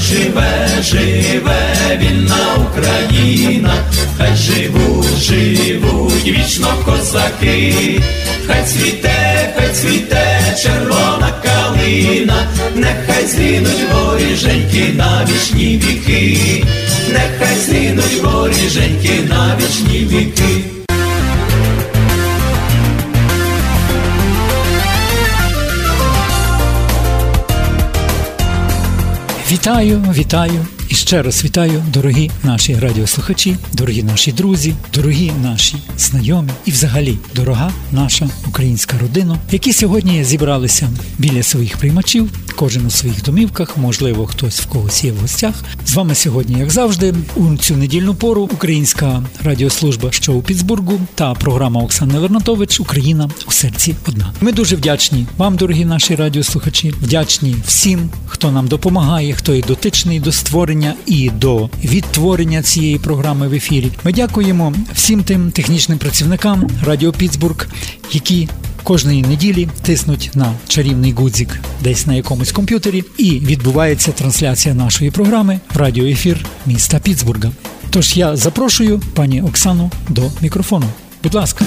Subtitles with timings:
[0.00, 3.74] живе, живе вільна Україна,
[4.18, 8.00] хай живуть, живуть вічно козаки,
[8.46, 16.64] хай цвіте, хай цвіте червона калина, нехай згинуть воріженьки на вічні віки,
[17.12, 20.77] нехай згинуть воріженьки на вічні віки.
[29.50, 36.50] Вітаю, вітаю і ще раз вітаю, дорогі наші радіослухачі, дорогі наші друзі, дорогі наші знайомі
[36.66, 43.22] і, взагалі, дорога наша українська родина, які сьогодні зібралися біля своїх приймачів, кожен у своїх
[43.22, 45.54] домівках, можливо, хтось в когось є в гостях.
[45.86, 51.34] З вами сьогодні, як завжди, у цю недільну пору українська радіослужба, що у Піцбургу, та
[51.34, 54.32] програма Оксани Вернатович Україна у серці одна.
[54.40, 60.20] Ми дуже вдячні вам, дорогі наші радіослухачі, вдячні всім, хто нам допомагає, хто є дотичний
[60.20, 63.90] до створення і до відтворення цієї програми в ефірі.
[64.04, 67.68] Ми дякуємо всім тим технічним працівникам Радіо Піцбург,
[68.12, 68.48] які
[68.82, 75.60] кожної неділі тиснуть на чарівний гудзик десь на якомусь комп'ютері, і відбувається трансляція нашої програми
[75.74, 77.50] в радіоефір міста Піцбурга.
[77.90, 80.86] Тож я запрошую пані Оксану до мікрофону.
[81.22, 81.64] Будь ласка.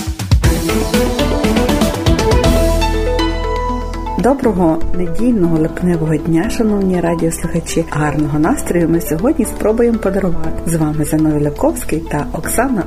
[4.23, 7.85] Доброго недільного липневого дня, шановні радіослухачі.
[7.89, 12.83] Гарного настрою ми сьогодні спробуємо подарувати з вами Занові Левковський та Оксана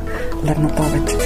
[0.48, 1.16] Ларнатович.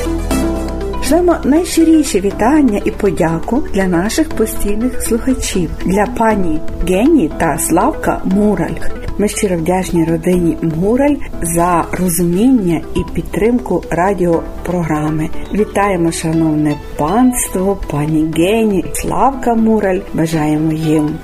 [1.04, 8.97] Шлемо найщиріші вітання і подяку для наших постійних слухачів, для пані Гені та Славка Мураль.
[9.20, 15.28] Ми щиро вдячні родині Мураль за розуміння і підтримку радіопрограми.
[15.54, 19.98] Вітаємо, шановне панство, пані Гені, Славка Мураль.
[20.14, 21.18] Бажаємо їм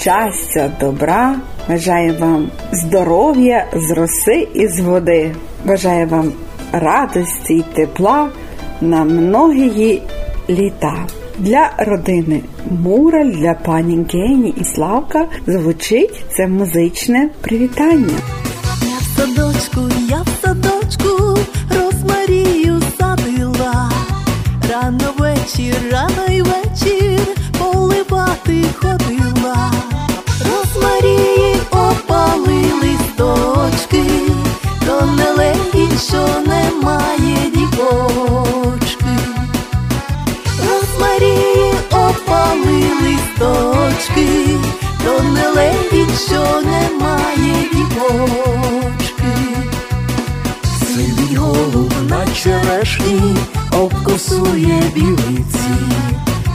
[0.00, 1.36] щастя, добра.
[1.68, 5.34] Бажаємо вам здоров'я з роси і з води.
[5.64, 6.32] Бажаю вам
[6.72, 8.28] радості й тепла
[8.80, 10.02] на многії
[10.50, 11.06] літа.
[11.38, 18.18] Для родини Мураль, для пані Гені і Славка звучить це музичне привітання.
[18.82, 19.80] Я в садочку,
[46.16, 49.32] що немає дівочки.
[50.80, 53.36] Сидить голуб на черешні,
[53.72, 55.74] обкусує білиці,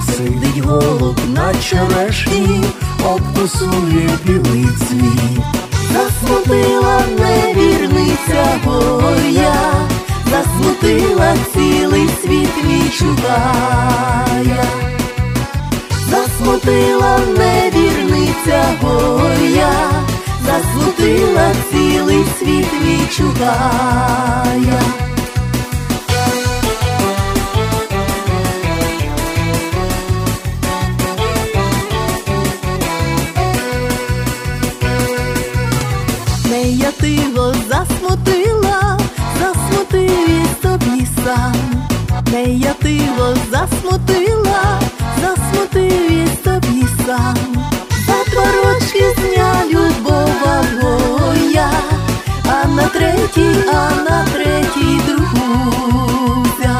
[0.06, 2.64] сидить голуб на черешні,
[3.06, 5.03] обкусує білиці.
[5.94, 9.56] Засмутила невірниця моя,
[10.31, 14.64] засмутила цілий світ відчуває.
[16.09, 17.69] Засмутила невірниця
[18.82, 19.72] моя,
[20.46, 24.82] засмутила цілий світ відчуває.
[36.50, 39.00] Не я тиго засмутила,
[39.40, 41.56] засмутив тобі сам.
[42.32, 42.74] Не я
[43.52, 44.80] засмутила,
[45.22, 47.49] засмутив тобі сам.
[48.80, 51.70] Дня любова моя,
[52.46, 56.80] а на третій, а на третій другуся.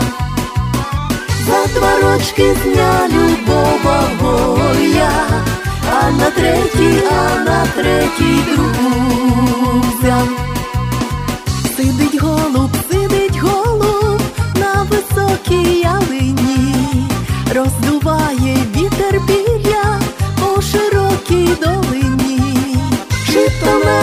[1.48, 5.12] За два рочки з дня любова моя,
[5.92, 10.18] а на третій, а на третій друзя.
[11.78, 14.22] Сидить голуб, сидить голуб
[14.56, 16.76] на високій ялині,
[17.56, 19.49] роздуває вітер пір'я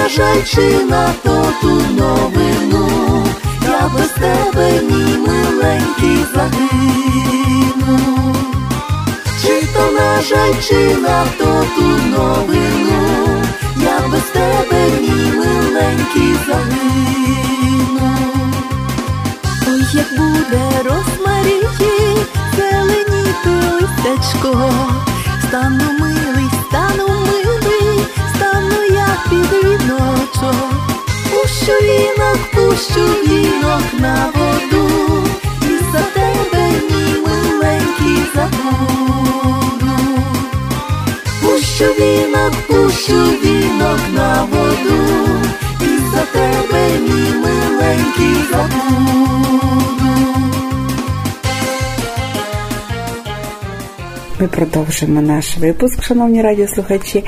[0.08, 3.26] то на то ту новину,
[3.62, 7.98] я без тебе, мій миленький, загину.
[9.42, 10.54] Чи то на жаль,
[10.96, 13.42] на то ту новину,
[13.76, 18.16] я без тебе, мій миленький, загину.
[19.68, 22.16] Ой, як буде розмарії,
[22.56, 24.70] зеленіти листечко,
[25.48, 26.45] стану милий,
[32.76, 34.88] Пущу вінок на воду,
[35.62, 39.96] і за тебе, мій миленький, забуду.
[41.40, 43.14] Пущу вінок, пущу
[43.44, 44.98] вінок на воду,
[45.80, 48.96] і за тебе, мій миленький, забуду.
[54.40, 57.24] Ми продовжимо наш випуск, шановні радіослухачі,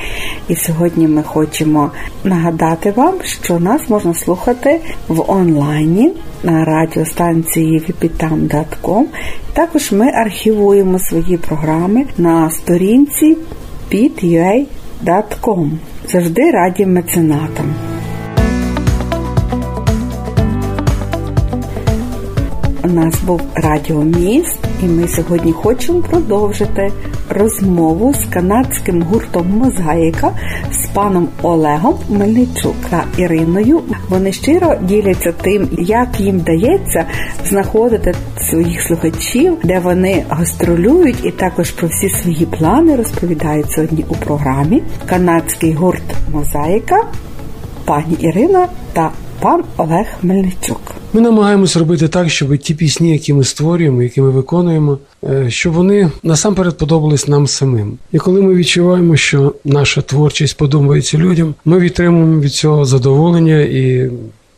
[0.49, 1.90] і сьогодні ми хочемо
[2.25, 6.12] нагадати вам, що нас можна слухати в онлайні
[6.43, 9.05] на радіостанції vipitam.com.
[9.52, 13.37] Також ми архівуємо свої програми на сторінці
[13.93, 15.70] pit.ua.com.
[16.08, 17.75] Завжди раді меценатам.
[22.84, 26.92] У нас був радіоміст, і ми сьогодні хочемо продовжити
[27.28, 30.32] розмову з канадським гуртом Мозаїка
[30.72, 33.80] з паном Олегом Мельничук та Іриною.
[34.08, 37.06] Вони щиро діляться тим, як їм вдається
[37.46, 38.14] знаходити
[38.50, 44.82] своїх слухачів, де вони гастролюють, і також про всі свої плани розповідають сьогодні у програмі.
[45.06, 46.02] Канадський гурт
[46.32, 47.04] Мозаїка,
[47.84, 49.10] пані Ірина та
[49.40, 50.81] пан Олег Мельничук.
[51.12, 55.73] Ми намагаємося робити так, щоб ті пісні, які ми створюємо, які ми виконуємо, е, щоб
[55.73, 57.99] вони насамперед подобались нам самим.
[58.12, 64.11] І коли ми відчуваємо, що наша творчість подобається людям, ми відтримуємо від цього задоволення і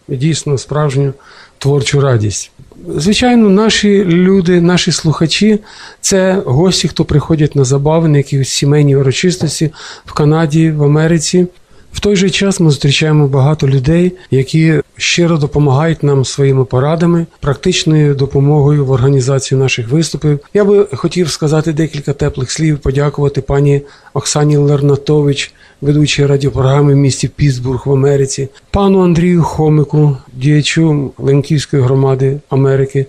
[0.09, 1.13] дійсно справжню
[1.59, 2.51] творчу радість.
[2.97, 5.59] Звичайно, наші люди, наші слухачі
[6.01, 9.71] це гості, хто приходять на забави, на якісь сімейні урочистості
[10.07, 11.47] в Канаді, в Америці.
[11.93, 18.15] В той же час ми зустрічаємо багато людей, які щиро допомагають нам своїми порадами, практичною
[18.15, 20.41] допомогою в організації наших виступів.
[20.55, 23.83] Я би хотів сказати декілька теплих слів, подякувати пані
[24.15, 32.41] Оксані Лернатович, ведучій радіопрограми в місті Пітсбург в Америці, пану Андрію Хомику, діячу Ленківської громади
[32.49, 33.07] Америки,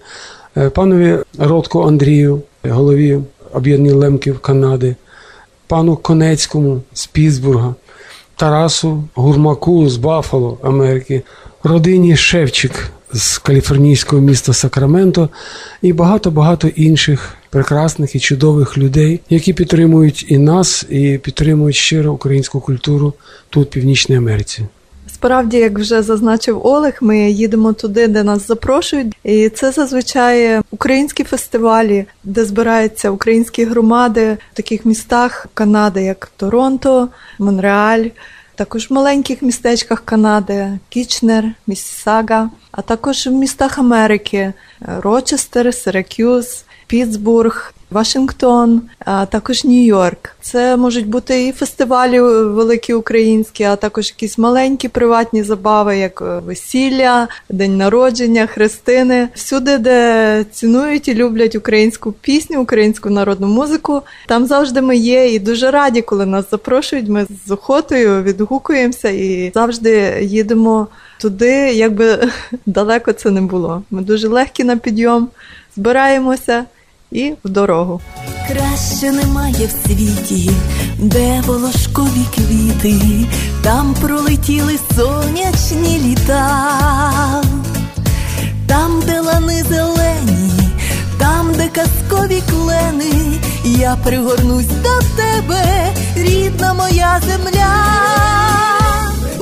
[0.58, 3.20] е, панові Ротко Андрію, голові
[3.54, 4.96] об'єднання Лемків Канади,
[5.68, 7.76] пану Конецькому з Пітсбурга.
[8.42, 11.22] Тарасу Гурмаку з Баффало, Америки,
[11.64, 15.30] родині Шевчик з каліфорнійського міста Сакраменто
[15.82, 22.60] і багато-багато інших прекрасних і чудових людей, які підтримують і нас, і підтримують щиро українську
[22.60, 23.14] культуру
[23.50, 24.66] тут, в Північній Америці.
[25.22, 31.24] Справді, як вже зазначив Олег, ми їдемо туди, де нас запрошують, і це зазвичай українські
[31.24, 37.10] фестивалі, де збираються українські громади в таких містах Канади, як Торонто,
[37.40, 38.06] Монреаль,
[38.56, 44.54] також в маленьких містечках Канади, Кічнер, Міссага, а також в містах Америки
[45.02, 50.30] Рочестер, Сиракюз, Пітсбург, Вашингтон, а також Нью-Йорк.
[50.42, 57.28] Це можуть бути і фестивалі великі українські, а також якісь маленькі приватні забави, як весілля,
[57.50, 59.30] день народження, хрестини.
[59.36, 64.02] Всюди, де цінують і люблять українську пісню, українську народну музику.
[64.28, 67.10] Там завжди ми є і дуже раді, коли нас запрошують.
[67.10, 70.88] Ми з охотою відгукуємося і завжди їдемо
[71.20, 72.30] туди, якби
[72.66, 73.84] далеко це не було.
[73.92, 75.30] Ми дуже легкі на підйом,
[75.76, 76.66] збираємося
[77.12, 78.02] і в дорогу.
[78.48, 80.52] Краще немає в світі,
[80.98, 83.26] де волошкові квіти,
[83.64, 87.44] там пролетіли сонячні літа,
[88.68, 90.52] там, де лани зелені,
[91.20, 97.76] там, де казкові клени, я пригорнусь до тебе, рідна моя земля,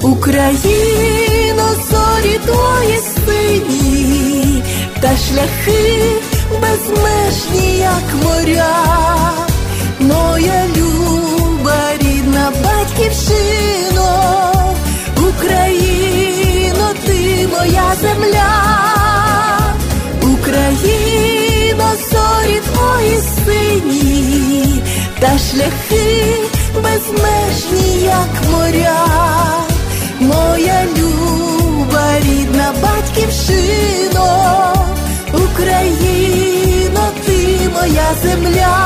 [0.02, 4.64] Україно, зорі твої сині
[5.02, 6.29] та шляхи
[6.62, 8.76] безмежні, як моря,
[10.00, 14.54] моя люба, рідна батьківщино,
[15.30, 18.54] Україно, ти моя земля,
[20.22, 24.84] Україно, зорі твої сині,
[25.20, 26.36] та шляхи
[26.76, 29.06] безмежні, як моря,
[30.20, 33.89] моя люба, рідна батьківщино.
[38.24, 38.78] Земля,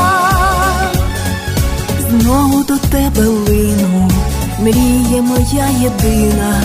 [2.09, 4.11] знову до тебе лину,
[4.59, 6.61] мріє моя єдина,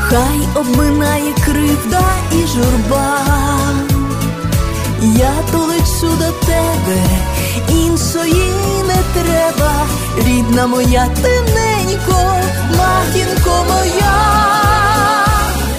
[0.00, 3.18] хай обминає кривда і журба.
[5.02, 7.02] Я то лечу до тебе,
[7.68, 8.52] іншої
[8.86, 9.72] не треба,
[10.26, 12.34] рідна моя тиненько,
[12.78, 14.14] матінко моя,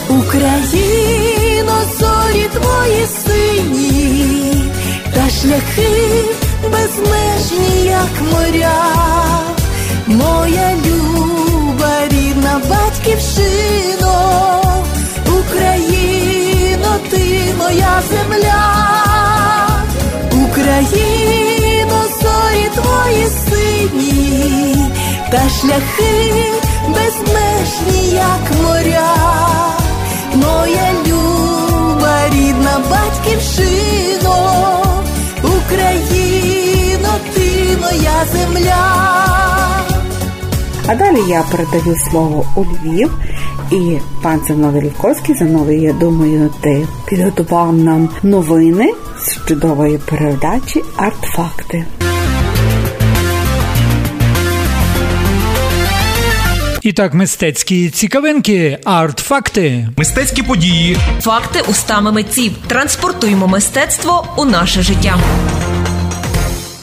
[0.09, 4.71] Україно, зорі твої сині,
[5.13, 6.25] та шляхи
[6.63, 8.82] безмежні, як моря,
[10.08, 14.13] моя люба, рідна батьківщино,
[15.25, 18.63] Україно, ти моя земля,
[20.32, 24.92] Україно, зорі твої сині,
[25.32, 26.44] та шляхи
[26.88, 29.16] безмежні, як моря,
[30.36, 32.80] моя люба, рідна
[38.32, 39.10] земля.
[40.88, 43.12] А далі я передаю слово у Львів.
[43.72, 51.86] І пан Зановий Лівковський, Зановий, я думаю, ти підготував нам новини з чудової передачі Артфакти.
[56.82, 59.88] І так, мистецькі цікавинки, арт-факти.
[59.98, 62.52] Мистецькі події, Факти устами митців.
[62.68, 65.18] Транспортуємо мистецтво у наше життя.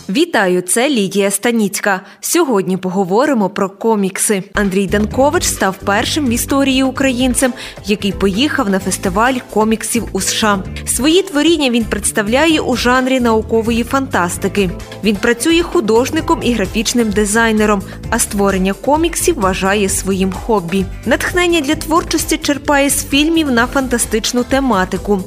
[0.08, 2.00] Вітаю, це Лідія Станіцька.
[2.20, 4.42] Сьогодні поговоримо про комікси.
[4.54, 7.52] Андрій Данкович став першим в історії українцем,
[7.86, 10.62] який поїхав на фестиваль коміксів у США.
[10.86, 14.70] Свої творіння він представляє у жанрі наукової фантастики.
[15.04, 20.84] Він працює художником і графічним дизайнером, а створення коміксів вважає своїм хобі.
[21.06, 25.22] Натхнення для творчості черпає з фільмів на фантастичну тематику.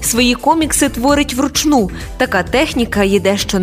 [0.00, 1.90] Свої комікси творить вручну.
[2.16, 3.58] Така техніка є дещо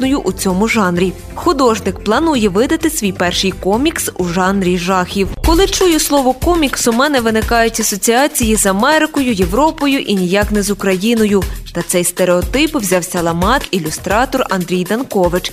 [0.00, 1.12] незвичною у цьому жанрі.
[1.34, 5.28] Художник планує видати свій перший комікс у жанрі жахів.
[5.46, 10.70] Коли чую слово комікс, у мене виникають асоціації з Америкою, Європою і ніяк не з
[10.70, 11.42] Україною.
[11.74, 15.52] Та цей стереотип взявся ламати ілюстратор Андрій Данкович.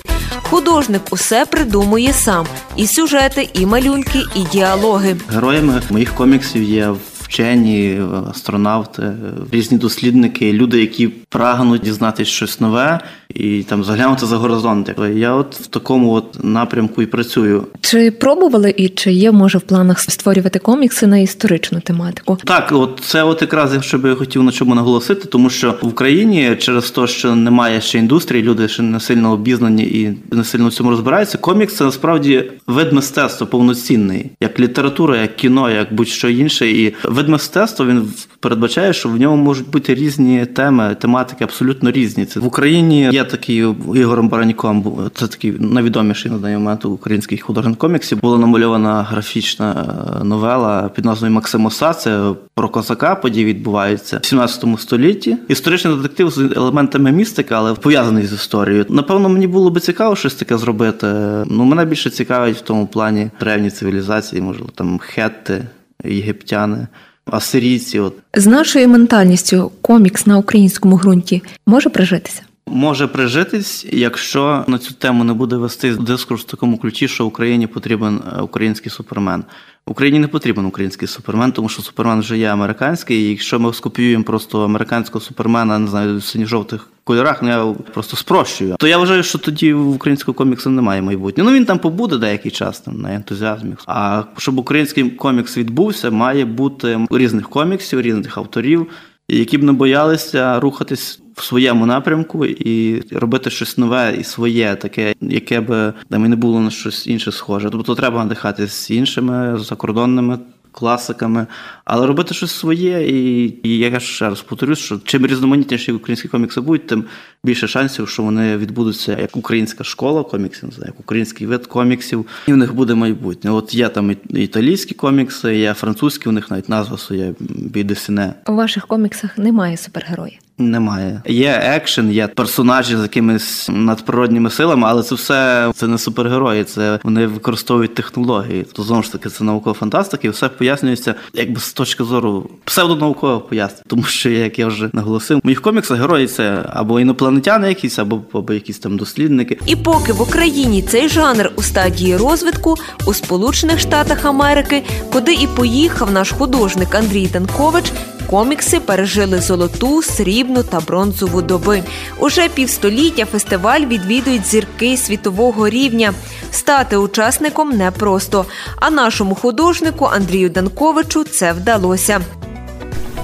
[0.50, 2.46] Художник усе придумує сам:
[2.76, 5.16] і сюжети, і малюнки, і діалоги.
[5.28, 9.12] Героями моїх коміксів є вчені, астронавти,
[9.52, 13.00] різні дослідники, люди, які прагнуть дізнатися щось нове
[13.34, 14.90] і там заглянути за горизонт.
[15.14, 17.66] Я от в такому от напрямку і працюю.
[17.80, 22.38] Чи пробували і чи є може в планах створювати комікси на історичну тематику?
[22.44, 25.86] Так, от це от якраз що би я хотів на чому наголосити, тому що в
[25.86, 30.68] Україні через те, що немає ще індустрії, люди ще не сильно обізнані і не сильно
[30.68, 31.38] в цьому розбираються.
[31.38, 36.70] Комікс це насправді вид мистецтва повноцінний, як література, як кіно, як будь-що інше.
[36.70, 38.08] І вид мистецтва він
[38.44, 42.24] передбачає, що в ньому можуть бути різні теми, тематики абсолютно різні.
[42.24, 43.56] Це в Україні є такий
[43.94, 48.20] Ігорем Бараніком, це такий найвідоміший на даний момент український художник коміксів.
[48.20, 49.86] Була намальована графічна
[50.20, 51.92] е, новела під назвою Максимоса.
[51.92, 55.36] Це про козака події відбуваються в 17 столітті.
[55.48, 58.86] Історичний детектив з елементами містики, але пов'язаний з історією.
[58.88, 61.06] Напевно, мені було би цікаво щось таке зробити.
[61.46, 65.64] Ну мене більше цікавить в тому плані древні цивілізації, можливо, там хетти,
[66.04, 66.86] єгиптяни.
[67.26, 72.42] Асирійці, от з нашою ментальністю комікс на українському ґрунті може прижитися.
[72.66, 77.66] Може прижитись, якщо на цю тему не буде вести дискурс в такому ключі, що Україні
[77.66, 79.44] потрібен е, український супермен.
[79.86, 83.18] Україні не потрібен український супермен, тому що супермен вже є американський.
[83.18, 88.76] І якщо ми скопіюємо просто американського супермена, не знаю, синьо-жовтих кольорах, ну я просто спрощую.
[88.78, 91.50] То я вважаю, що тоді в українського коміксу немає майбутнього.
[91.50, 93.74] Ну він там побуде деякий час там на ентузіазмі.
[93.86, 98.86] А щоб український комікс відбувся, має бути різних коміксів, різних авторів,
[99.28, 105.14] які б не боялися рухатись в своєму напрямку і робити щось нове і своє, таке,
[105.20, 107.70] яке би там і не було на щось інше схоже.
[107.70, 110.38] Тобто треба надихатись іншими закордонними
[110.74, 111.46] класиками,
[111.84, 113.08] але робити щось своє.
[113.08, 117.04] І, і я ще раз повторюсь, що чим різноманітніші українські комікси будуть, тим
[117.44, 122.56] більше шансів, що вони відбудуться як українська школа коміксів, як український вид коміксів, і в
[122.56, 123.50] них буде майбутнє.
[123.50, 128.34] От є там італійські комікси, є французькі, у них навіть назва своє бідесіне.
[128.46, 130.43] У ваших коміксах немає супергероїв.
[130.58, 131.22] Немає.
[131.26, 136.98] Є екшен, є персонажі з якимись надприродніми силами, але це все це не супергерої, це
[137.02, 138.66] вони використовують технології.
[138.72, 143.40] То знову ж таки це наукова фантастика, і все пояснюється якби з точки зору псевдонаукового
[143.40, 143.84] пояснення.
[143.86, 148.20] Тому що, як я вже наголосив, в моїх коміксах герої це або інопланетяни, якісь, або,
[148.32, 149.58] або якісь там дослідники.
[149.66, 152.74] І поки в Україні цей жанр у стадії розвитку,
[153.06, 154.82] у Сполучених Штатах Америки,
[155.12, 157.92] куди і поїхав наш художник Андрій Танкович.
[158.30, 161.82] Комікси пережили золоту, срібну та бронзову доби.
[162.18, 166.12] Уже півстоліття фестиваль відвідують зірки світового рівня.
[166.50, 168.44] Стати учасником непросто.
[168.76, 172.20] А нашому художнику Андрію Данковичу це вдалося.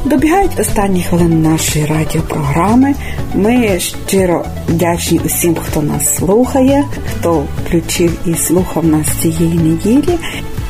[0.04, 2.94] Добігають останні хвилини нашої радіопрограми.
[3.34, 10.18] Ми щиро вдячні усім, хто нас слухає, хто включив і слухав нас цієї неділі.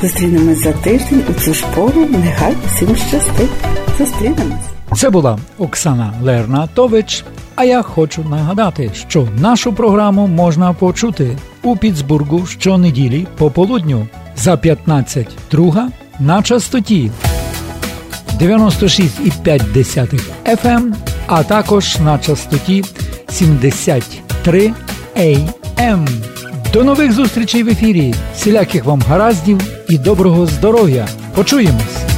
[0.03, 2.07] Зустрінемось за тиждень у цю пору.
[2.25, 3.51] Нехай усім щастить.
[3.99, 4.67] Зустрінемось.
[4.97, 7.25] Це була Оксана Лернатович.
[7.55, 14.55] А я хочу нагадати, що нашу програму можна почути у Піцбургу щонеділі по полудню за
[14.55, 15.87] 15.2
[16.21, 17.11] на частоті
[18.41, 20.95] 96,5 FM,
[21.27, 22.85] а також на частоті
[23.29, 24.73] 73
[25.17, 26.30] AM.
[26.73, 28.15] До нових зустрічей в ефірі.
[28.35, 31.09] Всіляких вам гараздів і доброго здоров'я.
[31.35, 32.10] Почуємось!